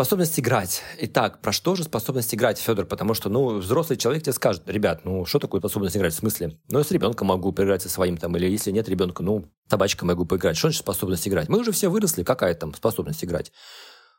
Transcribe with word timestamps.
Способность 0.00 0.40
играть. 0.40 0.82
Итак, 0.98 1.42
про 1.42 1.52
что 1.52 1.74
же 1.74 1.84
способность 1.84 2.34
играть, 2.34 2.58
Федор? 2.58 2.86
Потому 2.86 3.12
что, 3.12 3.28
ну, 3.28 3.58
взрослый 3.58 3.98
человек 3.98 4.22
тебе 4.22 4.32
скажет, 4.32 4.62
ребят, 4.66 5.02
ну, 5.04 5.26
что 5.26 5.38
такое 5.38 5.60
способность 5.60 5.94
играть? 5.94 6.14
В 6.14 6.16
смысле? 6.16 6.58
Ну, 6.70 6.78
я 6.78 6.84
с 6.84 6.90
ребенком 6.90 7.28
могу 7.28 7.52
поиграть 7.52 7.82
со 7.82 7.90
своим 7.90 8.16
там, 8.16 8.34
или 8.36 8.48
если 8.48 8.70
нет 8.70 8.88
ребенка, 8.88 9.22
ну, 9.22 9.44
собачкой 9.68 10.08
могу 10.08 10.24
поиграть. 10.24 10.56
Что 10.56 10.68
значит 10.68 10.80
способность 10.80 11.28
играть? 11.28 11.50
Мы 11.50 11.58
уже 11.58 11.72
все 11.72 11.90
выросли, 11.90 12.22
какая 12.22 12.54
там 12.54 12.74
способность 12.74 13.22
играть? 13.22 13.52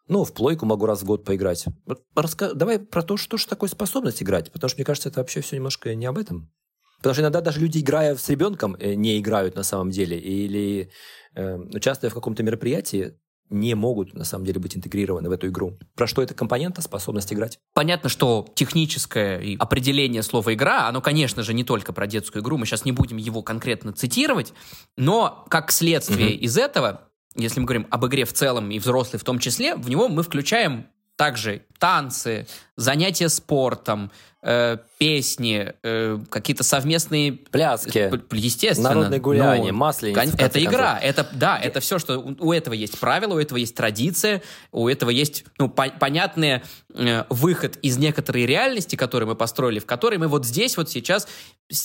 Ну, 0.07 0.23
в 0.23 0.33
плойку 0.33 0.67
могу 0.67 0.85
раз 0.85 1.01
в 1.01 1.05
год 1.05 1.25
поиграть. 1.25 1.65
Раска... 2.15 2.53
Давай 2.53 2.77
про 2.77 3.01
то, 3.01 3.17
что 3.17 3.37
же 3.37 3.47
такое 3.47 3.69
способность 3.69 4.21
играть, 4.21 4.51
потому 4.51 4.69
что, 4.69 4.77
мне 4.77 4.85
кажется, 4.85 5.09
это 5.09 5.19
вообще 5.19 5.41
все 5.41 5.55
немножко 5.55 5.95
не 5.95 6.05
об 6.05 6.19
этом. 6.19 6.51
Потому 7.01 7.13
что 7.13 7.21
иногда 7.23 7.41
даже 7.41 7.59
люди, 7.59 7.79
играя 7.79 8.15
с 8.15 8.29
ребенком, 8.29 8.75
э, 8.79 8.93
не 8.93 9.19
играют 9.19 9.55
на 9.55 9.63
самом 9.63 9.89
деле. 9.89 10.19
Или 10.19 10.91
э, 11.35 11.57
участвуя 11.73 12.11
в 12.11 12.13
каком-то 12.13 12.43
мероприятии, 12.43 13.15
не 13.49 13.75
могут, 13.75 14.13
на 14.13 14.23
самом 14.23 14.45
деле, 14.45 14.59
быть 14.59 14.77
интегрированы 14.77 15.27
в 15.27 15.31
эту 15.31 15.47
игру. 15.47 15.77
Про 15.95 16.07
что 16.07 16.21
эта 16.21 16.33
компонента, 16.33 16.81
способность 16.81 17.33
играть? 17.33 17.59
Понятно, 17.73 18.07
что 18.07 18.47
техническое 18.55 19.57
определение 19.59 20.23
слова 20.23 20.53
«игра», 20.53 20.87
оно, 20.87 21.01
конечно 21.01 21.43
же, 21.43 21.53
не 21.53 21.65
только 21.65 21.91
про 21.91 22.07
детскую 22.07 22.41
игру, 22.41 22.57
мы 22.57 22.65
сейчас 22.65 22.85
не 22.85 22.93
будем 22.93 23.17
его 23.17 23.43
конкретно 23.43 23.91
цитировать, 23.91 24.53
но 24.95 25.45
как 25.49 25.71
следствие 25.71 26.35
угу. 26.35 26.43
из 26.43 26.57
этого, 26.57 27.09
если 27.35 27.59
мы 27.59 27.65
говорим 27.65 27.87
об 27.89 28.05
игре 28.05 28.23
в 28.23 28.31
целом 28.31 28.71
и 28.71 28.79
взрослый 28.79 29.19
в 29.19 29.23
том 29.25 29.37
числе, 29.37 29.75
в 29.75 29.89
него 29.89 30.07
мы 30.07 30.23
включаем 30.23 30.87
также 31.21 31.61
танцы, 31.77 32.47
занятия 32.77 33.29
спортом, 33.29 34.11
э, 34.41 34.77
песни, 34.97 35.71
э, 35.83 36.17
какие-то 36.31 36.63
совместные... 36.63 37.33
Пляски. 37.33 38.11
Естественно. 38.35 38.89
Народные 38.89 39.19
гуляния, 39.19 39.71
ну, 39.71 39.77
масленица. 39.77 40.35
Это 40.39 40.63
игра. 40.63 40.97
Это, 40.99 41.27
да, 41.31 41.59
это 41.59 41.79
все, 41.79 41.99
что... 41.99 42.17
У 42.17 42.51
этого 42.51 42.73
есть 42.73 42.99
правила, 42.99 43.35
у 43.35 43.37
этого 43.37 43.59
есть 43.59 43.75
традиция, 43.75 44.41
у 44.71 44.87
этого 44.87 45.11
есть 45.11 45.45
ну, 45.59 45.69
по 45.69 45.89
понятный 45.89 46.63
э, 46.95 47.25
выход 47.29 47.77
из 47.83 47.99
некоторой 47.99 48.47
реальности, 48.47 48.95
которую 48.95 49.29
мы 49.29 49.35
построили, 49.35 49.77
в 49.77 49.85
которой 49.85 50.17
мы 50.17 50.27
вот 50.27 50.43
здесь 50.43 50.75
вот 50.75 50.89
сейчас 50.89 51.27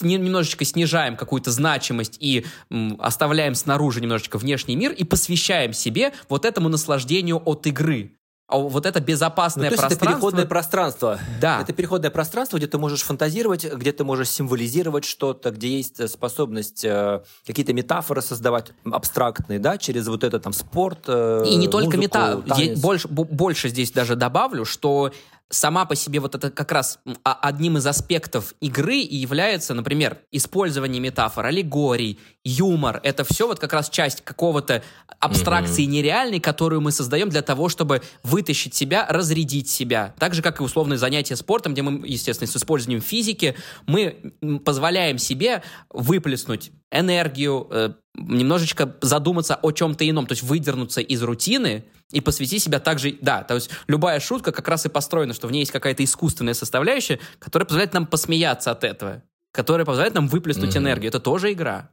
немножечко 0.00 0.64
снижаем 0.64 1.16
какую-то 1.16 1.50
значимость 1.50 2.16
и 2.20 2.46
м, 2.70 2.96
оставляем 3.00 3.54
снаружи 3.54 4.00
немножечко 4.00 4.38
внешний 4.38 4.76
мир 4.76 4.92
и 4.92 5.04
посвящаем 5.04 5.74
себе 5.74 6.14
вот 6.30 6.46
этому 6.46 6.70
наслаждению 6.70 7.42
от 7.44 7.66
игры. 7.66 8.15
А 8.48 8.58
вот 8.58 8.86
это 8.86 9.00
безопасное 9.00 9.70
ну, 9.70 9.76
то 9.76 9.80
пространство... 9.82 10.04
это 10.04 10.14
переходное 10.14 10.46
пространство. 10.46 11.18
Да. 11.40 11.60
Это 11.60 11.72
переходное 11.72 12.10
пространство, 12.10 12.58
где 12.58 12.68
ты 12.68 12.78
можешь 12.78 13.02
фантазировать, 13.02 13.64
где 13.64 13.90
ты 13.90 14.04
можешь 14.04 14.30
символизировать 14.30 15.04
что-то, 15.04 15.50
где 15.50 15.76
есть 15.76 15.98
э, 15.98 16.06
способность 16.06 16.84
э, 16.84 17.22
какие-то 17.44 17.72
метафоры 17.72 18.22
создавать 18.22 18.70
абстрактные, 18.84 19.58
да, 19.58 19.78
через 19.78 20.06
вот 20.06 20.22
это 20.22 20.38
там 20.38 20.52
спорт, 20.52 21.00
э, 21.08 21.44
И 21.48 21.56
не 21.56 21.66
только 21.66 21.96
метафоры. 21.96 22.76
Больше, 22.76 23.08
больше 23.08 23.68
здесь 23.68 23.90
даже 23.90 24.14
добавлю, 24.14 24.64
что 24.64 25.10
сама 25.48 25.84
по 25.84 25.94
себе 25.94 26.20
вот 26.20 26.34
это 26.34 26.50
как 26.50 26.72
раз 26.72 26.98
одним 27.22 27.78
из 27.78 27.86
аспектов 27.86 28.54
игры 28.60 28.98
и 28.98 29.16
является, 29.16 29.74
например, 29.74 30.18
использование 30.32 31.00
метафор, 31.00 31.46
аллегорий, 31.46 32.18
юмор. 32.44 33.00
Это 33.02 33.24
все 33.24 33.46
вот 33.46 33.58
как 33.58 33.72
раз 33.72 33.88
часть 33.88 34.22
какого-то 34.22 34.82
абстракции 35.20 35.84
mm-hmm. 35.84 35.90
нереальной, 35.90 36.40
которую 36.40 36.80
мы 36.80 36.90
создаем 36.90 37.28
для 37.28 37.42
того, 37.42 37.68
чтобы 37.68 38.02
вытащить 38.22 38.74
себя, 38.74 39.06
разрядить 39.08 39.68
себя. 39.68 40.14
Так 40.18 40.34
же, 40.34 40.42
как 40.42 40.60
и 40.60 40.64
условные 40.64 40.98
занятия 40.98 41.36
спортом, 41.36 41.72
где 41.72 41.82
мы, 41.82 42.06
естественно, 42.06 42.50
с 42.50 42.56
использованием 42.56 43.02
физики, 43.02 43.56
мы 43.86 44.34
позволяем 44.64 45.18
себе 45.18 45.62
выплеснуть 45.90 46.72
энергию, 46.90 47.68
э, 47.70 47.90
немножечко 48.14 48.96
задуматься 49.00 49.56
о 49.56 49.72
чем-то 49.72 50.08
ином, 50.08 50.26
то 50.26 50.32
есть 50.32 50.42
выдернуться 50.42 51.00
из 51.00 51.22
рутины 51.22 51.84
и 52.12 52.20
посвятить 52.20 52.62
себя 52.62 52.78
также, 52.80 53.18
да, 53.20 53.42
то 53.42 53.54
есть 53.54 53.70
любая 53.88 54.20
шутка 54.20 54.52
как 54.52 54.68
раз 54.68 54.86
и 54.86 54.88
построена, 54.88 55.34
что 55.34 55.48
в 55.48 55.52
ней 55.52 55.60
есть 55.60 55.72
какая-то 55.72 56.04
искусственная 56.04 56.54
составляющая, 56.54 57.18
которая 57.38 57.66
позволяет 57.66 57.92
нам 57.92 58.06
посмеяться 58.06 58.70
от 58.70 58.84
этого, 58.84 59.22
которая 59.52 59.84
позволяет 59.84 60.14
нам 60.14 60.28
выплеснуть 60.28 60.74
mm-hmm. 60.74 60.78
энергию. 60.78 61.08
Это 61.08 61.20
тоже 61.20 61.52
игра. 61.52 61.90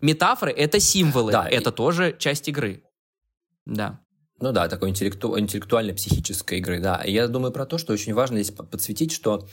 Метафоры— 0.00 0.52
это 0.56 0.80
символы, 0.80 1.30
да, 1.32 1.48
это 1.48 1.70
и... 1.70 1.72
тоже 1.72 2.16
часть 2.18 2.48
игры. 2.48 2.82
Да. 3.66 4.00
Ну 4.40 4.50
да, 4.50 4.68
такой 4.68 4.88
интеллекту... 4.88 5.38
интеллектуальной 5.38 5.94
психической 5.94 6.58
игры, 6.58 6.80
да. 6.80 6.96
И 7.04 7.12
я 7.12 7.28
думаю 7.28 7.52
про 7.52 7.66
то, 7.66 7.78
что 7.78 7.92
очень 7.92 8.12
важно 8.12 8.42
здесь 8.42 8.56
подсветить, 8.56 9.12
что 9.12 9.46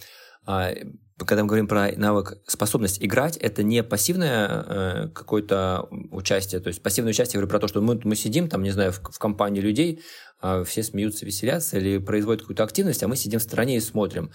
когда 1.25 1.43
мы 1.43 1.47
говорим 1.47 1.67
про 1.67 1.91
навык, 1.95 2.37
способность 2.47 3.03
играть, 3.03 3.37
это 3.37 3.63
не 3.63 3.83
пассивное 3.83 4.47
э, 4.47 5.07
какое-то 5.09 5.87
участие. 6.11 6.61
То 6.61 6.69
есть 6.69 6.81
пассивное 6.81 7.11
участие, 7.11 7.39
я 7.39 7.41
говорю 7.41 7.49
про 7.49 7.59
то, 7.59 7.67
что 7.67 7.81
мы, 7.81 7.99
мы 8.03 8.15
сидим 8.15 8.47
там, 8.47 8.63
не 8.63 8.71
знаю, 8.71 8.91
в, 8.91 8.99
в 8.99 9.19
компании 9.19 9.61
людей, 9.61 10.01
э, 10.41 10.63
все 10.65 10.83
смеются, 10.83 11.25
веселятся 11.25 11.77
или 11.77 11.97
производят 11.97 12.41
какую-то 12.41 12.63
активность, 12.63 13.03
а 13.03 13.07
мы 13.07 13.15
сидим 13.15 13.39
в 13.39 13.43
стороне 13.43 13.77
и 13.77 13.81
смотрим. 13.81 14.31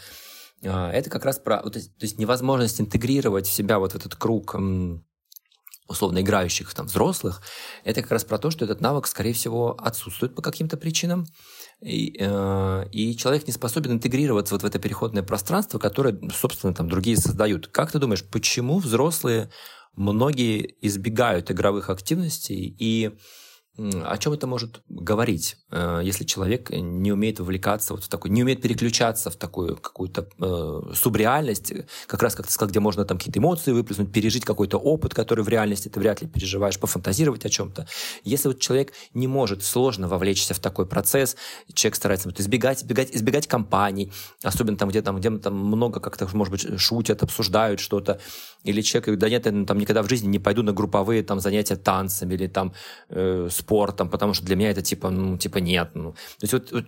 Э, 0.62 0.90
это 0.90 1.10
как 1.10 1.24
раз 1.24 1.38
про... 1.38 1.58
То 1.62 1.78
есть, 1.78 1.96
то 1.96 2.04
есть 2.04 2.18
невозможность 2.18 2.80
интегрировать 2.80 3.46
в 3.46 3.52
себя 3.52 3.78
вот 3.78 3.92
в 3.92 3.96
этот 3.96 4.14
круг 4.14 4.54
условно 5.86 6.20
играющих 6.20 6.72
там 6.72 6.86
взрослых, 6.86 7.42
это 7.84 8.00
как 8.00 8.12
раз 8.12 8.24
про 8.24 8.38
то, 8.38 8.50
что 8.50 8.64
этот 8.64 8.80
навык, 8.80 9.06
скорее 9.06 9.34
всего, 9.34 9.76
отсутствует 9.78 10.34
по 10.34 10.40
каким-то 10.40 10.78
причинам, 10.78 11.26
и, 11.80 12.16
э, 12.18 12.84
и 12.92 13.16
человек 13.16 13.46
не 13.46 13.52
способен 13.52 13.92
интегрироваться 13.92 14.54
вот 14.54 14.62
в 14.62 14.66
это 14.66 14.78
переходное 14.78 15.22
пространство, 15.22 15.78
которое, 15.78 16.18
собственно, 16.34 16.74
там 16.74 16.88
другие 16.88 17.16
создают. 17.16 17.68
Как 17.68 17.92
ты 17.92 17.98
думаешь, 17.98 18.24
почему 18.24 18.78
взрослые 18.78 19.50
многие 19.94 20.76
избегают 20.80 21.50
игровых 21.50 21.90
активностей 21.90 22.74
и 22.78 23.16
о 23.76 24.16
чем 24.18 24.32
это 24.32 24.46
может 24.46 24.82
говорить, 24.88 25.56
э, 25.70 26.00
если 26.04 26.24
человек 26.24 26.70
не 26.70 27.10
умеет 27.10 27.40
вовлекаться 27.40 27.94
вот 27.94 28.04
в 28.04 28.08
такой, 28.08 28.30
не 28.30 28.42
умеет 28.42 28.62
переключаться 28.62 29.30
в 29.30 29.36
такую 29.36 29.76
какую-то 29.76 30.28
э, 30.38 30.94
субреальность, 30.94 31.72
как 32.06 32.22
раз, 32.22 32.36
как 32.36 32.46
ты 32.46 32.52
сказал, 32.52 32.70
где 32.70 32.78
можно 32.78 33.04
там 33.04 33.18
какие-то 33.18 33.40
эмоции 33.40 33.72
выплеснуть, 33.72 34.12
пережить 34.12 34.44
какой-то 34.44 34.78
опыт, 34.78 35.12
который 35.12 35.42
в 35.42 35.48
реальности 35.48 35.88
ты 35.88 35.98
вряд 35.98 36.22
ли 36.22 36.28
переживаешь, 36.28 36.78
пофантазировать 36.78 37.44
о 37.44 37.48
чем-то. 37.48 37.88
Если 38.22 38.46
вот 38.48 38.60
человек 38.60 38.92
не 39.12 39.26
может 39.26 39.64
сложно 39.64 40.06
вовлечься 40.06 40.54
в 40.54 40.60
такой 40.60 40.86
процесс, 40.86 41.36
человек 41.72 41.96
старается 41.96 42.28
вот, 42.28 42.38
избегать, 42.38 42.78
избегать, 42.78 43.10
избегать 43.10 43.48
компаний, 43.48 44.12
особенно 44.44 44.76
там, 44.76 44.88
где 44.88 45.02
там, 45.02 45.18
где 45.18 45.30
там 45.38 45.54
много 45.54 45.98
как-то, 45.98 46.28
может 46.32 46.52
быть, 46.52 46.80
шутят, 46.80 47.24
обсуждают 47.24 47.80
что-то, 47.80 48.20
или 48.64 48.80
человек 48.80 49.06
говорит, 49.06 49.20
да 49.20 49.28
нет, 49.28 49.46
я 49.46 49.64
там 49.64 49.78
никогда 49.78 50.02
в 50.02 50.08
жизни 50.08 50.28
не 50.28 50.38
пойду 50.38 50.62
на 50.62 50.72
групповые 50.72 51.22
там 51.22 51.40
занятия 51.40 51.76
танцами 51.76 52.34
или 52.34 52.46
там 52.46 52.72
э, 53.10 53.48
спортом, 53.50 54.08
потому 54.08 54.34
что 54.34 54.44
для 54.44 54.56
меня 54.56 54.70
это 54.70 54.82
типа, 54.82 55.10
ну, 55.10 55.36
типа 55.38 55.58
нет. 55.58 55.90
Ну. 55.94 56.12
То 56.12 56.44
есть 56.44 56.52
вот, 56.54 56.72
вот, 56.72 56.84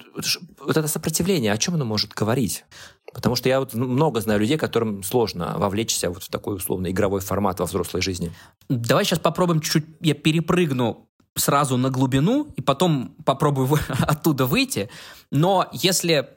вот 0.58 0.76
это 0.76 0.88
сопротивление, 0.88 1.52
о 1.52 1.58
чем 1.58 1.74
оно 1.74 1.84
может 1.84 2.12
говорить? 2.12 2.64
Потому 3.12 3.36
что 3.36 3.48
я 3.48 3.60
вот 3.60 3.74
много 3.74 4.20
знаю 4.20 4.40
людей, 4.40 4.58
которым 4.58 5.02
сложно 5.02 5.54
вовлечься 5.58 6.10
вот 6.10 6.22
в 6.22 6.28
такой 6.28 6.56
условно 6.56 6.90
игровой 6.90 7.20
формат 7.20 7.60
во 7.60 7.66
взрослой 7.66 8.02
жизни. 8.02 8.32
Давай 8.68 9.04
сейчас 9.04 9.18
попробуем 9.18 9.60
чуть-чуть, 9.60 9.86
я 10.00 10.14
перепрыгну 10.14 11.08
сразу 11.34 11.76
на 11.76 11.90
глубину 11.90 12.52
и 12.56 12.62
потом 12.62 13.14
попробую 13.24 13.68
оттуда 14.00 14.46
выйти. 14.46 14.88
Но 15.30 15.68
если 15.72 16.35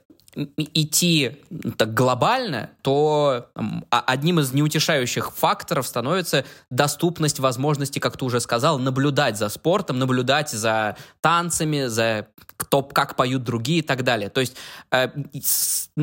идти 0.57 1.37
так 1.77 1.93
глобально, 1.93 2.69
то 2.81 3.49
а, 3.89 4.01
одним 4.01 4.39
из 4.39 4.53
неутешающих 4.53 5.31
факторов 5.35 5.87
становится 5.87 6.45
доступность 6.69 7.39
возможности, 7.39 7.99
как 7.99 8.17
ты 8.17 8.25
уже 8.25 8.39
сказал, 8.39 8.79
наблюдать 8.79 9.37
за 9.37 9.49
спортом, 9.49 9.99
наблюдать 9.99 10.49
за 10.49 10.95
танцами, 11.21 11.85
за 11.85 12.27
кто, 12.57 12.83
как 12.83 13.15
поют 13.15 13.43
другие 13.43 13.79
и 13.79 13.83
так 13.83 14.03
далее. 14.03 14.29
То 14.29 14.41
есть 14.41 14.55
э, 14.91 15.09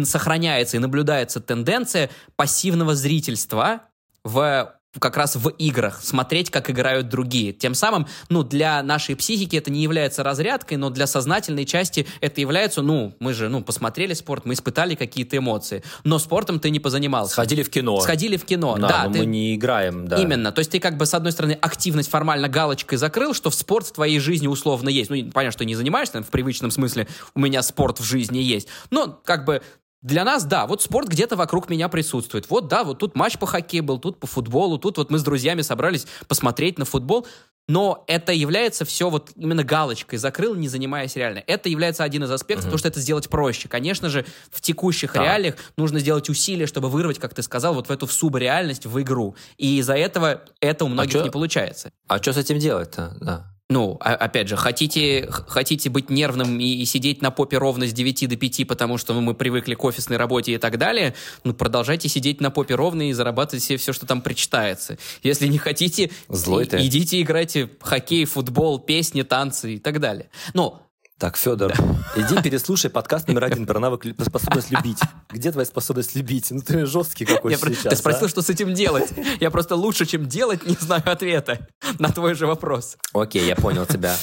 сохраняется 0.05 0.77
и 0.77 0.81
наблюдается 0.81 1.41
тенденция 1.41 2.11
пассивного 2.37 2.95
зрительства 2.95 3.83
в 4.25 4.75
как 4.99 5.17
раз 5.17 5.37
в 5.37 5.49
играх, 5.49 6.01
смотреть, 6.03 6.51
как 6.51 6.71
играют 6.71 7.09
другие. 7.09 7.53
Тем 7.53 7.75
самым, 7.75 8.07
ну, 8.29 8.43
для 8.43 8.83
нашей 8.83 9.17
психики 9.17 9.57
это 9.57 9.71
не 9.71 9.83
является 9.83 10.23
разрядкой, 10.23 10.77
но 10.77 10.91
для 10.91 11.07
сознательной 11.07 11.65
части 11.65 12.07
это 12.21 12.41
является, 12.41 12.83
ну, 12.83 13.15
мы 13.21 13.35
же, 13.35 13.49
ну, 13.49 13.63
посмотрели 13.63 14.15
спорт, 14.15 14.45
мы 14.45 14.55
испытали 14.55 14.95
какие-то 14.95 15.37
эмоции, 15.37 15.83
но 16.05 16.19
спортом 16.19 16.61
ты 16.61 16.71
не 16.71 16.81
позанимался. 16.81 17.33
Сходили 17.33 17.63
в 17.63 17.71
кино. 17.71 18.01
Сходили 18.01 18.37
в 18.37 18.45
кино, 18.45 18.77
да. 18.79 18.89
да 18.89 19.05
но 19.05 19.13
ты... 19.13 19.19
мы 19.21 19.27
не 19.27 19.55
играем, 19.55 20.09
да. 20.09 20.17
Именно, 20.17 20.53
то 20.53 20.61
есть 20.61 20.71
ты 20.71 20.81
как 20.81 20.97
бы, 20.97 21.07
с 21.07 21.15
одной 21.15 21.33
стороны, 21.33 21.59
активность 21.61 22.11
формально 22.11 22.49
галочкой 22.49 22.99
закрыл, 22.99 23.35
что 23.35 23.51
в 23.51 23.55
спорт 23.55 23.87
в 23.87 23.93
твоей 23.93 24.19
жизни 24.19 24.47
условно 24.47 24.89
есть. 24.89 25.11
Ну, 25.11 25.17
понятно, 25.33 25.53
что 25.53 25.65
не 25.65 25.75
занимаешься, 25.75 26.23
в 26.23 26.29
привычном 26.29 26.71
смысле 26.71 27.09
у 27.35 27.41
меня 27.41 27.63
спорт 27.63 28.01
в 28.01 28.05
жизни 28.05 28.39
есть, 28.39 28.69
но 28.91 29.21
как 29.25 29.45
бы 29.45 29.63
для 30.03 30.25
нас, 30.25 30.45
да, 30.45 30.67
вот 30.67 30.83
спорт 30.83 31.09
где-то 31.09 31.37
вокруг 31.37 31.69
меня 31.69 31.89
присутствует. 31.89 32.49
Вот, 32.51 32.69
да, 32.69 32.85
вот 32.85 32.99
тут 32.99 33.17
матч 33.17 33.39
по 33.39 33.47
хоккею 33.47 33.83
был, 33.83 33.99
тут 33.99 34.21
по 34.21 34.27
футболу, 34.27 34.79
тут 34.79 34.99
вот 34.99 35.11
мы 35.11 35.19
с 35.19 35.23
друзьями 35.23 35.63
собрались 35.63 36.07
посмотреть 36.29 36.79
на 36.79 36.85
футбол. 36.85 37.27
но 37.69 38.05
это 38.07 38.33
является 38.33 38.85
все 38.85 39.11
вот 39.11 39.33
именно 39.35 39.65
галочкой, 39.65 40.21
закрыл, 40.21 40.55
не 40.55 40.69
занимаясь 40.69 41.17
реально. 41.17 41.43
Это 41.49 41.69
является 41.69 42.05
один 42.05 42.23
из 42.23 42.31
аспектов, 42.31 42.67
угу. 42.67 42.69
потому 42.69 42.79
что 42.79 42.89
это 42.89 43.01
сделать 43.01 43.29
проще. 43.29 43.69
Конечно 43.69 44.09
же, 44.09 44.25
в 44.53 44.61
текущих 44.61 45.15
да. 45.15 45.25
реалиях 45.25 45.57
нужно 45.77 45.99
сделать 45.99 46.29
усилия, 46.29 46.67
чтобы 46.67 46.89
вырвать, 46.89 47.19
как 47.19 47.35
ты 47.35 47.43
сказал, 47.43 47.75
вот 47.75 47.89
в 47.89 47.91
эту 47.91 48.07
в 48.07 48.13
субреальность, 48.13 48.87
в 48.87 49.01
игру. 49.01 49.35
И 49.57 49.79
из-за 49.79 49.95
этого 49.95 50.43
это 50.61 50.85
у 50.85 50.89
а 50.89 50.91
многих 50.91 51.17
а 51.17 51.19
чё, 51.19 51.25
не 51.25 51.31
получается. 51.31 51.91
А 52.07 52.19
что 52.19 52.33
с 52.33 52.37
этим 52.37 52.61
делать-то? 52.61 53.17
Да. 53.21 53.56
Ну, 53.69 53.97
опять 54.01 54.47
же, 54.49 54.57
хотите, 54.57 55.29
хотите 55.29 55.91
быть 55.91 56.09
нервным 56.09 56.61
и, 56.61 56.67
и 56.67 56.85
сидеть 56.85 57.21
на 57.21 57.33
попе 57.33 57.59
ровно 57.59 57.89
с 57.89 57.93
9 57.93 58.29
до 58.29 58.37
5, 58.37 58.69
потому 58.69 58.97
что 58.97 59.13
ну, 59.13 59.21
мы 59.21 59.35
привыкли 59.35 59.75
к 59.75 59.83
офисной 59.83 60.19
работе 60.19 60.53
и 60.53 60.59
так 60.59 60.79
далее, 60.79 61.15
ну, 61.43 61.53
продолжайте 61.53 62.09
сидеть 62.09 62.41
на 62.41 62.53
попе 62.53 62.77
ровно 62.77 63.09
и 63.09 63.13
зарабатывать 63.13 63.65
себе 63.65 63.77
все, 63.79 63.93
что 63.93 64.07
там 64.07 64.21
причитается. 64.21 64.99
Если 65.25 65.49
не 65.49 65.59
хотите, 65.59 66.13
Злой 66.29 66.67
и, 66.67 66.87
идите 66.87 67.21
играйте 67.21 67.67
в 67.67 67.83
хоккей, 67.83 68.25
футбол, 68.25 68.79
песни, 68.79 69.23
танцы 69.23 69.75
и 69.75 69.79
так 69.81 69.99
далее. 69.99 70.31
Но 70.55 70.86
так, 71.19 71.37
Федор, 71.39 71.73
иди 72.15 72.43
переслушай 72.43 72.91
подкаст 72.91 73.27
номер 73.27 73.45
один 73.45 73.65
про 73.65 73.81
навык 73.81 74.05
способность 74.21 74.71
любить. 74.71 74.99
Где 75.31 75.51
твоя 75.51 75.65
способность 75.65 76.15
любить? 76.15 76.51
Ну 76.51 76.61
ты 76.61 76.85
жесткий 76.85 77.25
какой 77.25 77.53
Я 77.53 77.59
сейчас. 77.59 77.85
Ты 77.85 77.97
спросил, 77.97 78.27
а? 78.27 78.29
что 78.29 78.43
с 78.43 78.51
этим 78.51 78.75
делать. 78.75 79.11
Я 79.41 79.51
просто 79.51 79.77
лучше, 79.77 80.05
чем 80.05 80.27
делать, 80.29 80.67
не 80.67 80.77
знаю 80.79 81.03
ответа 81.07 81.67
на 81.99 82.11
твой 82.11 82.35
же 82.35 82.47
вопрос. 82.47 82.99
Окей, 83.15 83.47
я 83.47 83.57
понял 83.57 83.87
тебя. 83.87 84.15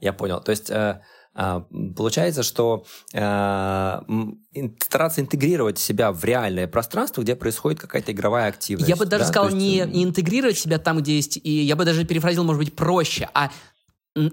Я 0.00 0.14
понял. 0.14 0.40
То 0.40 0.50
есть 0.50 0.70
э, 0.70 1.02
э, 1.34 1.60
получается, 1.94 2.42
что 2.42 2.86
э, 3.12 4.00
стараться 4.82 5.20
интегрировать 5.20 5.78
себя 5.78 6.12
в 6.12 6.24
реальное 6.24 6.66
пространство, 6.66 7.20
где 7.20 7.36
происходит 7.36 7.78
какая-то 7.78 8.12
игровая 8.12 8.48
активность. 8.48 8.88
Я 8.88 8.96
бы 8.96 9.04
даже 9.04 9.24
да? 9.24 9.28
сказал, 9.28 9.50
есть... 9.50 9.58
не, 9.58 9.80
не 9.80 10.04
интегрировать 10.04 10.56
себя 10.56 10.78
там, 10.78 10.98
где 10.98 11.16
есть, 11.16 11.36
и 11.36 11.50
я 11.50 11.76
бы 11.76 11.84
даже 11.84 12.06
перефразил, 12.06 12.44
может 12.44 12.60
быть, 12.60 12.74
проще, 12.74 13.28
а 13.34 13.50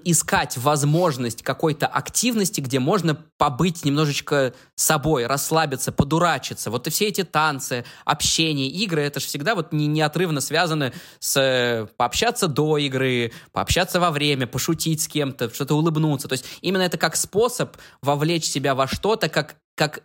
искать 0.04 0.56
возможность 0.56 1.42
какой-то 1.42 1.86
активности, 1.86 2.60
где 2.60 2.78
можно 2.78 3.16
побыть 3.38 3.84
немножечко 3.84 4.52
собой, 4.74 5.26
расслабиться, 5.26 5.92
подурачиться. 5.92 6.70
Вот 6.70 6.86
и 6.86 6.90
все 6.90 7.06
эти 7.06 7.22
танцы, 7.22 7.84
общение, 8.04 8.68
игры, 8.68 9.02
это 9.02 9.20
же 9.20 9.26
всегда 9.26 9.54
вот 9.54 9.72
не, 9.72 9.86
неотрывно 9.86 10.40
связаны 10.40 10.92
с 11.20 11.40
э, 11.40 11.86
пообщаться 11.96 12.48
до 12.48 12.78
игры, 12.78 13.32
пообщаться 13.52 14.00
во 14.00 14.10
время, 14.10 14.46
пошутить 14.46 15.02
с 15.02 15.08
кем-то, 15.08 15.52
что-то 15.52 15.74
улыбнуться. 15.74 16.28
То 16.28 16.32
есть 16.32 16.46
именно 16.62 16.82
это 16.82 16.98
как 16.98 17.16
способ 17.16 17.76
вовлечь 18.02 18.44
себя 18.44 18.74
во 18.74 18.88
что-то, 18.88 19.28
как, 19.28 19.56
как 19.76 20.02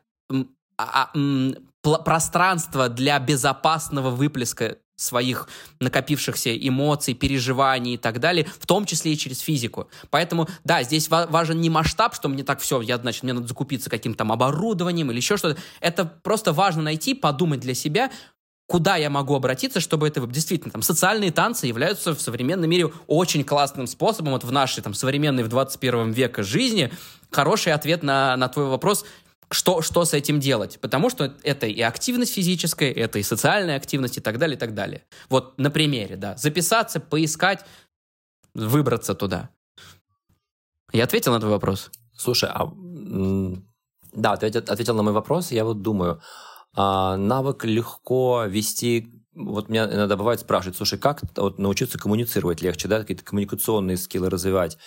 а, 0.78 1.10
а, 1.14 1.98
пространство 2.04 2.90
для 2.90 3.20
безопасного 3.20 4.10
выплеска 4.12 4.78
своих 5.02 5.48
накопившихся 5.80 6.56
эмоций, 6.56 7.14
переживаний 7.14 7.96
и 7.96 7.98
так 7.98 8.20
далее, 8.20 8.48
в 8.60 8.66
том 8.66 8.86
числе 8.86 9.14
и 9.14 9.18
через 9.18 9.40
физику. 9.40 9.90
Поэтому, 10.10 10.48
да, 10.64 10.84
здесь 10.84 11.10
важен 11.10 11.60
не 11.60 11.70
масштаб, 11.70 12.14
что 12.16 12.30
мне 12.30 12.44
так 12.44 12.60
все, 12.60 12.82
я, 12.82 12.98
значит, 12.98 13.24
мне 13.24 13.34
надо 13.34 13.48
закупиться 13.48 13.90
каким-то 13.90 14.24
оборудованием 14.24 15.10
или 15.12 15.18
еще 15.18 15.38
что-то. 15.38 15.60
Это 15.80 16.06
просто 16.06 16.54
важно 16.54 16.84
найти, 16.84 17.14
подумать 17.14 17.60
для 17.60 17.74
себя, 17.74 18.12
куда 18.68 18.96
я 18.96 19.10
могу 19.10 19.36
обратиться, 19.36 19.82
чтобы 19.82 20.08
это 20.08 20.26
действительно 20.26 20.72
там 20.72 20.82
социальные 20.82 21.32
танцы 21.32 21.68
являются 21.68 22.16
в 22.16 22.22
современном 22.22 22.70
мире 22.70 22.90
очень 23.08 23.44
классным 23.44 23.86
способом 23.86 24.32
вот 24.32 24.46
в 24.46 24.52
нашей 24.52 24.82
там 24.82 24.94
современной 24.94 25.44
в 25.44 25.50
21 25.50 26.12
века 26.12 26.42
жизни 26.42 26.90
хороший 27.32 27.74
ответ 27.74 28.04
на, 28.04 28.36
на 28.38 28.48
твой 28.50 28.68
вопрос 28.68 29.06
что, 29.52 29.82
что 29.82 30.06
с 30.06 30.14
этим 30.14 30.40
делать. 30.40 30.80
Потому 30.82 31.10
что 31.10 31.36
это 31.44 31.68
и 31.68 31.82
активность 31.82 32.34
физическая, 32.34 32.92
это 32.92 33.20
и 33.20 33.24
социальная 33.24 33.76
активность 33.76 34.18
и 34.18 34.22
так 34.22 34.38
далее, 34.38 34.56
и 34.56 34.60
так 34.60 34.74
далее. 34.74 35.04
Вот 35.30 35.58
на 35.58 35.70
примере, 35.70 36.16
да. 36.16 36.36
Записаться, 36.38 37.00
поискать, 37.00 37.66
выбраться 38.54 39.14
туда. 39.14 39.50
Я 40.94 41.04
ответил 41.04 41.34
на 41.34 41.40
твой 41.40 41.52
вопрос? 41.52 41.92
Слушай, 42.18 42.50
а, 42.54 42.72
да, 44.14 44.38
ты 44.38 44.48
ответил 44.48 44.96
на 44.96 45.04
мой 45.04 45.14
вопрос. 45.14 45.52
Я 45.52 45.66
вот 45.66 45.82
думаю, 45.82 46.22
а, 46.74 47.18
навык 47.18 47.66
легко 47.66 48.46
вести 48.46 49.22
вот 49.34 49.70
меня 49.70 49.86
иногда 49.86 50.18
бывает 50.18 50.42
спрашивают, 50.42 50.76
слушай, 50.76 51.00
как 51.00 51.22
вот 51.38 51.58
научиться 51.58 51.98
коммуницировать 51.98 52.62
легче, 52.62 52.90
да, 52.90 53.00
какие-то 53.00 53.24
коммуникационные 53.24 53.96
скиллы 53.96 54.30
развивать. 54.30 54.78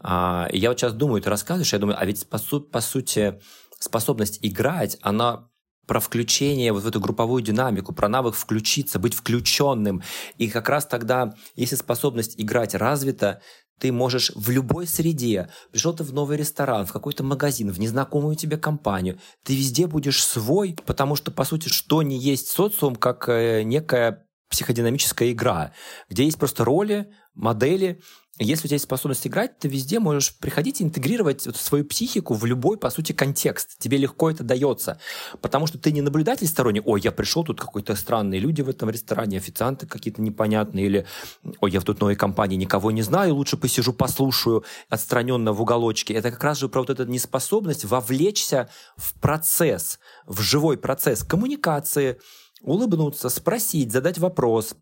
А, 0.00 0.48
я 0.52 0.70
вот 0.70 0.80
сейчас 0.80 0.92
думаю, 0.92 1.22
ты 1.22 1.30
рассказываешь, 1.30 1.72
я 1.72 1.78
думаю, 1.78 1.96
а 2.00 2.04
ведь 2.04 2.28
по, 2.28 2.38
су- 2.38 2.62
по 2.62 2.80
сути 2.80 3.40
способность 3.80 4.38
играть, 4.42 4.96
она 5.00 5.48
про 5.86 5.98
включение 5.98 6.72
вот 6.72 6.84
в 6.84 6.86
эту 6.86 7.00
групповую 7.00 7.42
динамику, 7.42 7.92
про 7.92 8.08
навык 8.08 8.36
включиться, 8.36 9.00
быть 9.00 9.14
включенным. 9.14 10.02
И 10.38 10.48
как 10.48 10.68
раз 10.68 10.86
тогда, 10.86 11.34
если 11.56 11.74
способность 11.74 12.34
играть 12.38 12.76
развита, 12.76 13.42
ты 13.80 13.90
можешь 13.90 14.30
в 14.36 14.50
любой 14.50 14.86
среде, 14.86 15.50
пришел 15.72 15.92
ты 15.92 16.04
в 16.04 16.12
новый 16.12 16.36
ресторан, 16.36 16.86
в 16.86 16.92
какой-то 16.92 17.24
магазин, 17.24 17.72
в 17.72 17.80
незнакомую 17.80 18.36
тебе 18.36 18.56
компанию, 18.56 19.18
ты 19.42 19.56
везде 19.56 19.86
будешь 19.88 20.22
свой, 20.22 20.76
потому 20.86 21.16
что, 21.16 21.32
по 21.32 21.44
сути, 21.44 21.68
что 21.68 22.02
не 22.02 22.18
есть 22.18 22.48
социум, 22.48 22.94
как 22.94 23.28
э, 23.28 23.62
некая 23.62 24.28
психодинамическая 24.50 25.32
игра, 25.32 25.72
где 26.08 26.24
есть 26.24 26.38
просто 26.38 26.64
роли, 26.64 27.10
модели, 27.34 28.02
если 28.44 28.66
у 28.66 28.68
тебя 28.68 28.76
есть 28.76 28.84
способность 28.84 29.26
играть, 29.26 29.58
ты 29.58 29.68
везде 29.68 30.00
можешь 30.00 30.34
приходить 30.36 30.80
и 30.80 30.84
интегрировать 30.84 31.44
вот 31.46 31.56
свою 31.56 31.84
психику 31.84 32.34
в 32.34 32.44
любой, 32.46 32.78
по 32.78 32.88
сути, 32.88 33.12
контекст. 33.12 33.78
Тебе 33.78 33.98
легко 33.98 34.30
это 34.30 34.42
дается. 34.42 34.98
Потому 35.42 35.66
что 35.66 35.78
ты 35.78 35.92
не 35.92 36.00
наблюдатель 36.00 36.46
сторонний, 36.46 36.82
ой, 36.84 37.00
я 37.02 37.12
пришел, 37.12 37.44
тут 37.44 37.60
какой-то 37.60 37.94
странные 37.96 38.40
люди 38.40 38.62
в 38.62 38.68
этом 38.68 38.88
ресторане, 38.88 39.36
официанты 39.36 39.86
какие-то 39.86 40.22
непонятные, 40.22 40.86
или 40.86 41.06
ой, 41.60 41.70
я 41.70 41.80
в 41.80 41.84
тут 41.84 42.00
новой 42.00 42.16
компании 42.16 42.56
никого 42.56 42.90
не 42.90 43.02
знаю, 43.02 43.34
лучше 43.34 43.56
посижу, 43.56 43.92
послушаю 43.92 44.64
отстраненно 44.88 45.52
в 45.52 45.60
уголочке. 45.60 46.14
Это 46.14 46.30
как 46.30 46.42
раз 46.42 46.58
же 46.58 46.68
про 46.68 46.80
вот 46.80 46.90
эту 46.90 47.04
неспособность 47.04 47.84
вовлечься 47.84 48.70
в 48.96 49.14
процесс, 49.20 49.98
в 50.26 50.40
живой 50.40 50.78
процесс 50.78 51.22
коммуникации, 51.24 52.18
улыбнуться, 52.62 53.28
спросить, 53.28 53.92
задать 53.92 54.18
вопрос, 54.18 54.74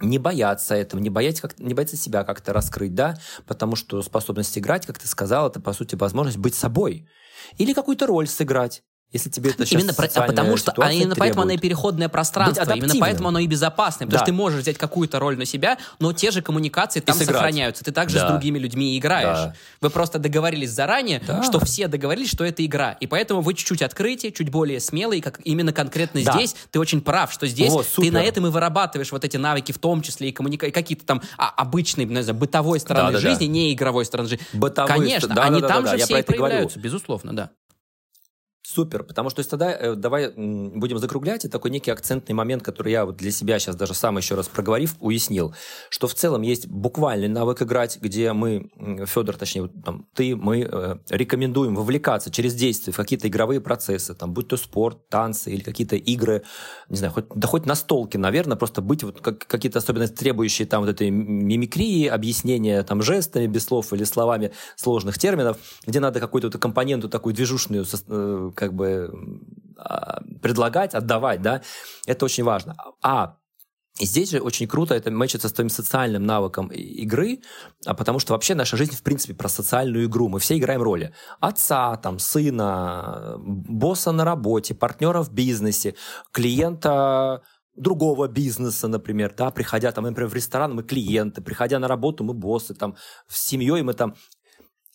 не 0.00 0.18
бояться 0.18 0.74
этого, 0.74 1.00
не 1.00 1.10
бояться, 1.10 1.42
как, 1.42 1.58
не 1.58 1.74
бояться 1.74 1.96
себя 1.96 2.24
как-то 2.24 2.52
раскрыть, 2.52 2.94
да, 2.94 3.18
потому 3.46 3.76
что 3.76 4.02
способность 4.02 4.56
играть, 4.58 4.86
как 4.86 4.98
ты 4.98 5.06
сказал, 5.06 5.48
это, 5.48 5.60
по 5.60 5.72
сути, 5.72 5.94
возможность 5.94 6.38
быть 6.38 6.54
собой. 6.54 7.08
Или 7.56 7.72
какую-то 7.72 8.06
роль 8.06 8.28
сыграть. 8.28 8.82
Если 9.10 9.30
тебе 9.30 9.50
это 9.50 9.64
именно 9.64 9.94
про, 9.94 10.06
а 10.14 10.22
потому 10.22 10.58
что 10.58 10.72
а 10.76 10.92
именно 10.92 11.14
поэтому 11.16 11.42
оно 11.42 11.52
и 11.52 11.58
переходное 11.58 12.10
пространство, 12.10 12.70
именно 12.74 12.94
поэтому 13.00 13.28
оно 13.28 13.38
и 13.38 13.46
безопасное, 13.46 14.06
потому 14.06 14.18
да. 14.18 14.18
что 14.18 14.26
ты 14.26 14.32
можешь 14.32 14.60
взять 14.60 14.76
какую-то 14.76 15.18
роль 15.18 15.38
на 15.38 15.46
себя, 15.46 15.78
но 15.98 16.12
те 16.12 16.30
же 16.30 16.42
коммуникации 16.42 17.00
там 17.00 17.16
сохраняются. 17.16 17.84
Ты 17.84 17.92
также 17.92 18.18
да. 18.18 18.28
с 18.28 18.30
другими 18.30 18.58
людьми 18.58 18.98
играешь. 18.98 19.38
Да. 19.38 19.54
Вы 19.80 19.88
просто 19.88 20.18
договорились 20.18 20.70
заранее, 20.70 21.22
да. 21.26 21.42
что 21.42 21.58
все 21.64 21.88
договорились, 21.88 22.28
что 22.28 22.44
это 22.44 22.64
игра, 22.64 22.92
и 23.00 23.06
поэтому 23.06 23.40
вы 23.40 23.54
чуть-чуть 23.54 23.80
открытие, 23.80 24.30
чуть 24.30 24.50
более 24.50 24.78
смелые, 24.78 25.22
как 25.22 25.40
именно 25.44 25.72
конкретно 25.72 26.22
да. 26.22 26.32
здесь 26.34 26.54
ты 26.70 26.78
очень 26.78 27.00
прав, 27.00 27.32
что 27.32 27.46
здесь 27.46 27.72
вот, 27.72 27.86
ты 27.96 28.12
на 28.12 28.22
этом 28.22 28.46
и 28.46 28.50
вырабатываешь 28.50 29.10
вот 29.10 29.24
эти 29.24 29.38
навыки, 29.38 29.72
в 29.72 29.78
том 29.78 30.02
числе 30.02 30.28
и 30.28 30.32
коммуникации, 30.32 30.70
какие-то 30.70 31.06
там 31.06 31.22
а, 31.38 31.48
обычные, 31.48 32.06
не 32.06 32.22
знаю, 32.22 32.38
бытовой 32.38 32.78
стороны 32.78 33.12
да, 33.12 33.20
да, 33.20 33.20
жизни, 33.20 33.46
да. 33.46 33.52
не 33.52 33.72
игровой 33.72 34.04
стороны 34.04 34.28
жизни. 34.28 34.44
Бытовой, 34.52 34.92
Конечно, 34.92 35.34
да, 35.34 35.44
они 35.44 35.62
да, 35.62 35.68
там 35.68 35.84
да, 35.84 35.92
же 35.92 35.98
да, 35.98 36.04
все 36.04 36.18
и 36.18 36.22
проявляются, 36.22 36.78
говорю. 36.78 36.84
безусловно, 36.84 37.34
да. 37.34 37.50
Супер, 38.62 39.02
потому 39.02 39.30
что 39.30 39.48
тогда 39.48 39.72
э, 39.72 39.94
давай 39.94 40.30
будем 40.34 40.98
закруглять, 40.98 41.44
и 41.44 41.48
такой 41.48 41.70
некий 41.70 41.90
акцентный 41.90 42.34
момент, 42.34 42.62
который 42.62 42.92
я 42.92 43.06
вот 43.06 43.16
для 43.16 43.30
себя 43.30 43.58
сейчас 43.58 43.76
даже 43.76 43.94
сам 43.94 44.18
еще 44.18 44.34
раз 44.34 44.48
проговорив, 44.48 44.96
уяснил, 45.00 45.54
что 45.88 46.06
в 46.06 46.14
целом 46.14 46.42
есть 46.42 46.66
буквальный 46.66 47.28
навык 47.28 47.62
играть, 47.62 47.98
где 48.00 48.32
мы, 48.32 48.70
Федор, 49.06 49.36
точнее, 49.36 49.68
там, 49.84 50.06
ты, 50.12 50.36
мы 50.36 50.68
э, 50.70 50.96
рекомендуем 51.08 51.76
вовлекаться 51.76 52.30
через 52.30 52.54
действия 52.54 52.92
в 52.92 52.96
какие-то 52.96 53.28
игровые 53.28 53.60
процессы, 53.60 54.14
там, 54.14 54.34
будь 54.34 54.48
то 54.48 54.56
спорт, 54.56 55.08
танцы 55.08 55.50
или 55.50 55.62
какие-то 55.62 55.96
игры, 55.96 56.42
не 56.88 56.96
знаю, 56.96 57.12
хоть, 57.14 57.26
да 57.34 57.48
хоть 57.48 57.64
на 57.64 57.74
столке, 57.74 58.18
наверное, 58.18 58.56
просто 58.56 58.82
быть 58.82 59.02
вот 59.02 59.20
как, 59.20 59.46
какие-то 59.46 59.78
особенности, 59.78 60.16
требующие 60.16 60.66
там 60.66 60.82
вот 60.82 60.90
этой 60.90 61.10
мимикрии, 61.10 62.06
объяснения 62.06 62.82
там 62.82 63.02
жестами, 63.02 63.46
без 63.46 63.64
слов 63.64 63.92
или 63.92 64.04
словами 64.04 64.52
сложных 64.76 65.18
терминов, 65.18 65.58
где 65.86 66.00
надо 66.00 66.20
какую-то 66.20 66.48
вот 66.48 66.60
компоненту 66.60 67.08
такую 67.08 67.34
движушную 67.34 67.86
э, 68.08 68.47
как 68.52 68.74
бы 68.74 69.10
а, 69.76 70.20
предлагать, 70.42 70.94
отдавать, 70.94 71.42
да, 71.42 71.62
это 72.06 72.24
очень 72.24 72.44
важно. 72.44 72.76
А 73.02 73.36
и 73.98 74.06
здесь 74.06 74.30
же 74.30 74.40
очень 74.40 74.68
круто 74.68 74.94
это 74.94 75.10
мэчится 75.10 75.48
с 75.48 75.52
твоим 75.52 75.68
социальным 75.68 76.24
навыком 76.24 76.68
игры, 76.68 77.40
а 77.84 77.94
потому 77.94 78.20
что 78.20 78.32
вообще 78.32 78.54
наша 78.54 78.76
жизнь, 78.76 78.94
в 78.94 79.02
принципе, 79.02 79.34
про 79.34 79.48
социальную 79.48 80.06
игру. 80.06 80.28
Мы 80.28 80.38
все 80.38 80.56
играем 80.56 80.82
роли. 80.82 81.12
Отца, 81.40 81.96
там, 81.96 82.18
сына, 82.18 83.34
босса 83.38 84.12
на 84.12 84.24
работе, 84.24 84.74
партнера 84.74 85.22
в 85.22 85.32
бизнесе, 85.32 85.96
клиента 86.32 87.42
другого 87.74 88.28
бизнеса, 88.28 88.88
например, 88.88 89.34
да, 89.36 89.50
приходя 89.50 89.92
там, 89.92 90.04
например, 90.04 90.28
в 90.28 90.34
ресторан, 90.34 90.74
мы 90.74 90.82
клиенты, 90.82 91.40
приходя 91.42 91.78
на 91.78 91.88
работу, 91.88 92.24
мы 92.24 92.34
боссы, 92.34 92.74
там, 92.74 92.96
с 93.28 93.40
семьей 93.46 93.82
мы 93.82 93.94
там 93.94 94.14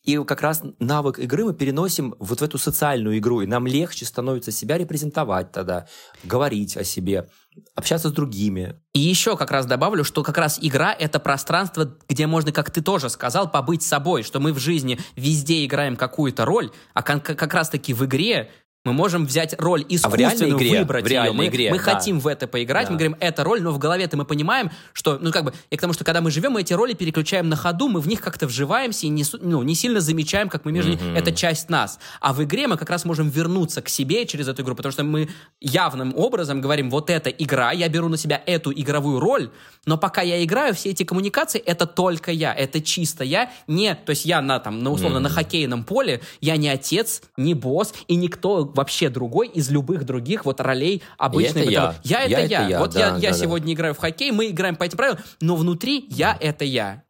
и 0.03 0.21
как 0.25 0.41
раз 0.41 0.61
навык 0.79 1.19
игры 1.19 1.45
мы 1.45 1.53
переносим 1.53 2.15
вот 2.19 2.41
в 2.41 2.43
эту 2.43 2.57
социальную 2.57 3.17
игру, 3.17 3.41
и 3.41 3.47
нам 3.47 3.65
легче 3.65 4.05
становится 4.05 4.51
себя 4.51 4.77
репрезентовать 4.77 5.51
тогда, 5.51 5.87
говорить 6.23 6.75
о 6.75 6.83
себе, 6.83 7.29
общаться 7.75 8.09
с 8.09 8.11
другими. 8.11 8.75
И 8.93 8.99
еще 8.99 9.37
как 9.37 9.51
раз 9.51 9.65
добавлю, 9.65 10.03
что 10.03 10.23
как 10.23 10.37
раз 10.37 10.59
игра— 10.61 10.93
это 10.99 11.19
пространство, 11.19 11.97
где 12.09 12.27
можно, 12.27 12.51
как 12.51 12.69
ты 12.69 12.81
тоже 12.81 13.09
сказал, 13.09 13.49
побыть 13.49 13.81
собой, 13.81 14.23
что 14.23 14.39
мы 14.39 14.51
в 14.51 14.59
жизни 14.59 14.99
везде 15.15 15.65
играем 15.65 15.95
какую-то 15.95 16.45
роль, 16.45 16.71
а 16.93 17.01
как 17.01 17.53
раз-таки 17.53 17.93
в 17.93 18.03
игре 18.05 18.51
мы 18.85 18.91
можем 18.91 19.25
взять 19.25 19.55
роль 19.59 19.85
искусственную, 19.87 20.55
а 20.55 20.57
в 20.57 20.61
игре, 20.61 20.79
выбрать 20.79 21.05
в 21.05 21.09
ее. 21.09 21.31
Мы, 21.31 21.47
игре, 21.47 21.71
мы 21.71 21.77
да. 21.77 21.83
хотим 21.83 22.19
в 22.19 22.27
это 22.27 22.47
поиграть, 22.47 22.87
да. 22.87 22.91
мы 22.91 22.97
говорим, 22.97 23.15
это 23.21 23.43
роль, 23.43 23.61
но 23.61 23.71
в 23.71 23.77
голове-то 23.77 24.17
мы 24.17 24.25
понимаем, 24.25 24.71
что, 24.91 25.17
ну, 25.21 25.31
как 25.31 25.45
бы, 25.45 25.53
и 25.69 25.77
к 25.77 25.81
тому, 25.81 25.93
что 25.93 26.03
когда 26.03 26.19
мы 26.19 26.31
живем, 26.31 26.51
мы 26.51 26.61
эти 26.61 26.73
роли 26.73 26.93
переключаем 26.93 27.47
на 27.47 27.55
ходу, 27.55 27.87
мы 27.87 28.01
в 28.01 28.07
них 28.07 28.19
как-то 28.19 28.45
вживаемся 28.45 29.05
и 29.05 29.09
не, 29.09 29.23
ну, 29.39 29.63
не 29.63 29.73
сильно 29.75 30.01
замечаем, 30.01 30.49
как 30.49 30.65
мы 30.65 30.73
между 30.73 30.93
mm-hmm. 30.93 31.17
это 31.17 31.31
часть 31.31 31.69
нас. 31.69 31.97
А 32.19 32.33
в 32.33 32.43
игре 32.43 32.67
мы 32.67 32.75
как 32.75 32.89
раз 32.89 33.05
можем 33.05 33.29
вернуться 33.29 33.81
к 33.81 33.87
себе 33.87 34.25
через 34.25 34.49
эту 34.49 34.63
игру, 34.63 34.75
потому 34.75 34.91
что 34.91 35.05
мы 35.05 35.29
явным 35.61 36.13
образом 36.17 36.59
говорим, 36.59 36.89
вот 36.89 37.09
эта 37.09 37.29
игра, 37.29 37.71
я 37.71 37.87
беру 37.87 38.09
на 38.09 38.17
себя 38.17 38.41
эту 38.45 38.73
игровую 38.73 39.21
роль, 39.21 39.49
но 39.85 39.97
пока 39.97 40.21
я 40.21 40.43
играю, 40.43 40.73
все 40.73 40.89
эти 40.89 41.03
коммуникации, 41.03 41.61
это 41.61 41.85
только 41.85 42.31
я, 42.31 42.53
это 42.53 42.81
чисто 42.81 43.23
я, 43.23 43.49
не, 43.67 43.95
то 43.95 44.09
есть 44.09 44.25
я 44.25 44.41
на, 44.41 44.59
там, 44.59 44.79
на, 44.83 44.91
условно, 44.91 45.19
mm-hmm. 45.19 45.21
на 45.21 45.29
хоккейном 45.29 45.83
поле, 45.85 46.21
я 46.41 46.57
не 46.57 46.67
отец, 46.67 47.21
не 47.37 47.53
босс, 47.53 47.93
и 48.09 48.17
никто 48.17 48.72
вообще 48.73 49.09
другой 49.09 49.47
из 49.47 49.69
любых 49.69 50.05
других 50.05 50.45
вот 50.45 50.59
ролей 50.61 51.01
обычной. 51.17 51.69
Я, 51.69 51.95
я. 52.03 52.23
я 52.23 52.39
это 52.39 52.45
я. 52.45 52.67
я. 52.67 52.79
Вот 52.79 52.93
да, 52.93 52.99
я, 52.99 53.11
да, 53.11 53.17
я 53.17 53.31
да. 53.31 53.37
сегодня 53.37 53.73
играю 53.73 53.93
в 53.93 53.97
хоккей, 53.97 54.31
мы 54.31 54.49
играем 54.49 54.75
по 54.75 54.83
этим 54.83 54.97
правилам, 54.97 55.19
но 55.41 55.55
внутри 55.55 56.05
я 56.09 56.37
это 56.39 56.65
я. 56.65 57.03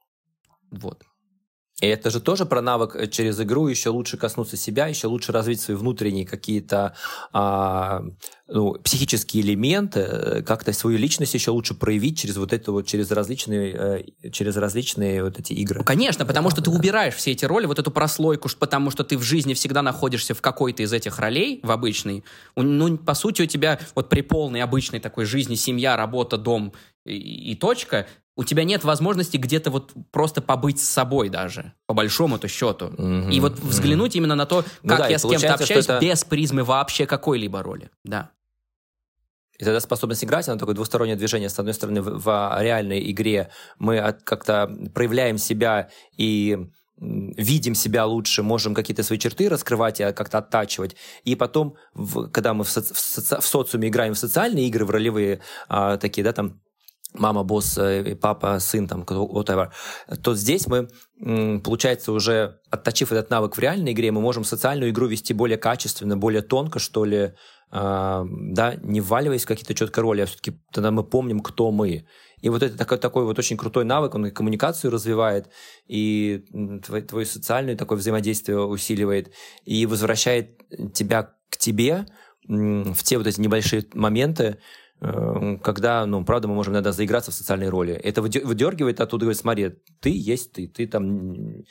Вот. 0.71 1.03
И 1.83 1.85
это 1.85 2.09
же 2.11 2.21
тоже 2.21 2.45
про 2.45 2.61
навык 2.61 2.95
э, 2.95 3.07
через 3.07 3.37
игру 3.41 3.67
еще 3.67 3.89
лучше 3.89 4.15
коснуться 4.15 4.55
себя, 4.55 4.87
еще 4.87 5.07
лучше 5.07 5.33
развить 5.33 5.59
свои 5.59 5.75
внутренние 5.75 6.25
какие-то 6.25 6.95
а, 7.33 8.03
ну, 8.47 8.75
психические 8.75 9.43
элементы, 9.43 9.99
э, 9.99 10.41
как-то 10.43 10.71
свою 10.71 10.97
личность 10.97 11.33
еще 11.33 11.51
лучше 11.51 11.73
проявить 11.73 12.19
через 12.19 12.37
вот 12.37 12.53
это 12.53 12.71
вот, 12.71 12.87
через 12.87 13.11
различные, 13.11 14.05
э, 14.23 14.29
через 14.29 14.55
различные 14.55 15.25
вот 15.25 15.39
эти 15.39 15.51
игры. 15.51 15.79
Ну, 15.79 15.83
конечно, 15.83 16.25
потому 16.25 16.51
что 16.51 16.61
ты 16.61 16.69
убираешь 16.69 17.15
все 17.15 17.31
эти 17.31 17.43
роли, 17.43 17.65
вот 17.65 17.79
эту 17.79 17.91
прослойку, 17.91 18.47
потому 18.57 18.89
что 18.89 19.03
ты 19.03 19.17
в 19.17 19.23
жизни 19.23 19.53
всегда 19.53 19.81
находишься 19.81 20.33
в 20.33 20.41
какой-то 20.41 20.83
из 20.83 20.93
этих 20.93 21.19
ролей, 21.19 21.59
в 21.63 21.71
обычной. 21.71 22.23
Ну, 22.55 22.97
по 22.97 23.13
сути, 23.13 23.41
у 23.41 23.45
тебя 23.45 23.77
вот 23.93 24.07
при 24.07 24.21
полной 24.21 24.61
обычной 24.61 25.01
такой 25.01 25.25
жизни, 25.25 25.55
семья, 25.55 25.97
работа, 25.97 26.37
дом 26.37 26.71
и, 27.05 27.51
и 27.51 27.55
точка, 27.55 28.07
у 28.35 28.43
тебя 28.43 28.63
нет 28.63 28.83
возможности 28.83 29.37
где-то 29.37 29.69
вот 29.69 29.93
просто 30.11 30.41
побыть 30.41 30.79
с 30.79 30.89
собой 30.89 31.29
даже, 31.29 31.73
по 31.85 31.93
большому-то 31.93 32.47
счету. 32.47 32.87
Mm-hmm, 32.87 33.31
и 33.31 33.39
вот 33.39 33.59
взглянуть 33.59 34.15
mm-hmm. 34.15 34.17
именно 34.17 34.35
на 34.35 34.45
то, 34.45 34.65
ну 34.81 34.89
как 34.89 34.99
ну 34.99 35.03
да, 35.03 35.09
я 35.09 35.19
с 35.19 35.21
кем-то 35.21 35.53
общаюсь 35.53 35.85
это... 35.85 35.99
без 35.99 36.23
призмы 36.23 36.63
вообще 36.63 37.05
какой-либо 37.05 37.61
роли. 37.61 37.89
Да. 38.03 38.31
И 39.59 39.63
тогда 39.63 39.79
способность 39.79 40.23
играть, 40.23 40.47
она 40.47 40.57
такое 40.57 40.73
двустороннее 40.73 41.15
движение. 41.15 41.47
С 41.47 41.59
одной 41.59 41.75
стороны, 41.75 42.01
в, 42.01 42.19
в 42.19 42.57
реальной 42.59 43.11
игре 43.11 43.49
мы 43.77 44.15
как-то 44.23 44.67
проявляем 44.93 45.37
себя 45.37 45.89
и 46.17 46.57
видим 46.97 47.75
себя 47.75 48.05
лучше, 48.05 48.43
можем 48.43 48.73
какие-то 48.73 49.03
свои 49.03 49.19
черты 49.19 49.49
раскрывать 49.49 49.99
и 49.99 50.11
как-то 50.11 50.39
оттачивать. 50.39 50.95
И 51.23 51.35
потом, 51.35 51.75
в, 51.93 52.29
когда 52.29 52.53
мы 52.53 52.63
в, 52.63 52.67
соци- 52.67 52.93
в, 52.93 52.97
соци- 52.97 53.41
в 53.41 53.45
социуме 53.45 53.89
играем 53.89 54.13
в 54.13 54.17
социальные 54.17 54.67
игры, 54.67 54.85
в 54.85 54.89
ролевые 54.89 55.41
а, 55.67 55.97
такие, 55.97 56.23
да, 56.23 56.33
там 56.33 56.61
мама, 57.13 57.43
босс, 57.43 57.77
э, 57.77 58.15
папа, 58.15 58.59
сын, 58.59 58.87
там, 58.87 59.03
whatever, 59.03 59.71
то 60.21 60.35
здесь 60.35 60.67
мы, 60.67 60.87
получается, 61.61 62.11
уже 62.11 62.59
отточив 62.69 63.11
этот 63.11 63.29
навык 63.29 63.55
в 63.55 63.59
реальной 63.59 63.93
игре, 63.93 64.11
мы 64.11 64.21
можем 64.21 64.43
социальную 64.43 64.91
игру 64.91 65.07
вести 65.07 65.33
более 65.33 65.57
качественно, 65.57 66.17
более 66.17 66.41
тонко, 66.41 66.79
что 66.79 67.05
ли, 67.05 67.33
а, 67.71 68.25
да, 68.29 68.75
не 68.81 69.01
вваливаясь 69.01 69.43
в 69.43 69.47
какие-то 69.47 69.73
четкие 69.73 70.03
роли, 70.03 70.21
а 70.21 70.25
все-таки 70.25 70.59
тогда 70.71 70.91
мы 70.91 71.03
помним, 71.03 71.39
кто 71.39 71.71
мы. 71.71 72.05
И 72.41 72.49
вот 72.49 72.61
это 72.61 72.77
такой, 72.77 72.97
такой 72.97 73.23
вот 73.25 73.39
очень 73.39 73.57
крутой 73.57 73.85
навык, 73.85 74.15
он 74.15 74.27
и 74.27 74.31
коммуникацию 74.31 74.91
развивает, 74.91 75.49
и 75.87 76.43
твое, 76.85 77.03
твое 77.03 77.25
социальное 77.25 77.77
такое 77.77 77.97
взаимодействие 77.97 78.59
усиливает, 78.59 79.31
и 79.63 79.85
возвращает 79.85 80.61
тебя 80.93 81.33
к 81.49 81.57
тебе 81.57 82.05
в 82.45 83.03
те 83.03 83.17
вот 83.17 83.27
эти 83.27 83.39
небольшие 83.39 83.85
моменты, 83.93 84.57
когда, 85.63 86.05
ну, 86.05 86.23
правда, 86.23 86.47
мы 86.47 86.55
можем 86.55 86.73
иногда 86.73 86.91
заиграться 86.91 87.31
в 87.31 87.33
социальной 87.33 87.69
роли. 87.69 87.93
Это 87.93 88.21
выдергивает 88.21 89.01
оттуда, 89.01 89.25
говорит, 89.25 89.41
смотри, 89.41 89.71
ты 89.99 90.09
есть 90.09 90.53
ты, 90.53 90.67
ты 90.67 90.87
там 90.87 91.63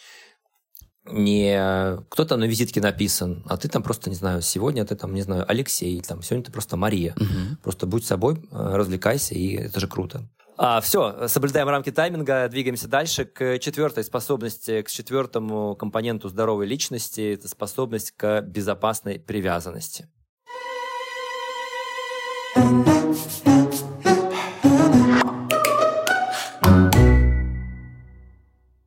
не 1.05 1.97
кто-то 2.11 2.37
на 2.37 2.45
визитке 2.45 2.81
написан, 2.81 3.45
а 3.47 3.57
ты 3.57 3.69
там 3.69 3.83
просто, 3.83 4.09
не 4.11 4.17
знаю, 4.17 4.41
сегодня 4.43 4.85
ты 4.85 4.95
там, 4.95 5.15
не 5.15 5.23
знаю, 5.23 5.45
Алексей, 5.49 6.01
там, 6.01 6.23
сегодня 6.23 6.45
ты 6.45 6.53
просто 6.53 6.77
Мария. 6.77 7.15
Угу. 7.17 7.63
Просто 7.63 7.87
будь 7.87 8.05
собой, 8.05 8.37
э, 8.37 8.77
развлекайся, 8.77 9.35
и 9.35 9.57
это 9.57 9.81
же 9.81 9.89
круто. 9.89 10.29
А, 10.59 10.81
все, 10.81 11.27
соблюдаем 11.29 11.69
рамки 11.69 11.91
тайминга, 11.91 12.49
двигаемся 12.49 12.87
дальше 12.87 13.25
к 13.25 13.59
четвертой 13.59 14.05
способности, 14.05 14.83
к 14.83 14.91
четвертому 14.91 15.75
компоненту 15.75 16.29
здоровой 16.29 16.67
личности. 16.67 17.35
Это 17.35 17.49
способность 17.49 18.13
к 18.13 18.43
безопасной 18.43 19.19
привязанности. 19.19 20.09